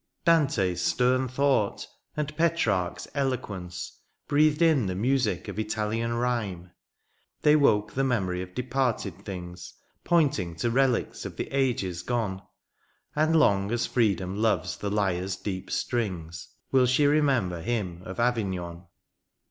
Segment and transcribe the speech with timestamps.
[0.25, 1.85] Dante^s stem thought,
[2.17, 6.71] and Petrarch^s eloquence^ Breathed in the music of Italian rhyme;
[7.43, 12.41] They woke the memory of departed things^ Pointing to relics of the ages gone^
[13.15, 18.87] And long as freedom loves the lyre's deep strings Will she remember him of Avignon.